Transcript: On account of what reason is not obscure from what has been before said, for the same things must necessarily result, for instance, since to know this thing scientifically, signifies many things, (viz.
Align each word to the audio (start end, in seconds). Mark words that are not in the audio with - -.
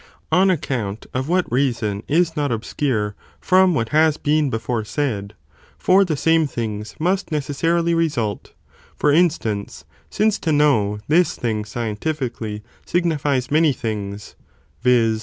On 0.31 0.49
account 0.49 1.05
of 1.13 1.29
what 1.29 1.45
reason 1.51 2.01
is 2.07 2.35
not 2.35 2.51
obscure 2.51 3.15
from 3.39 3.75
what 3.75 3.89
has 3.89 4.17
been 4.17 4.49
before 4.49 4.83
said, 4.83 5.35
for 5.77 6.03
the 6.03 6.17
same 6.17 6.47
things 6.47 6.95
must 6.97 7.31
necessarily 7.31 7.93
result, 7.93 8.53
for 8.95 9.11
instance, 9.11 9.85
since 10.09 10.39
to 10.39 10.51
know 10.51 10.97
this 11.07 11.35
thing 11.35 11.65
scientifically, 11.65 12.63
signifies 12.83 13.51
many 13.51 13.73
things, 13.73 14.33
(viz. 14.81 15.19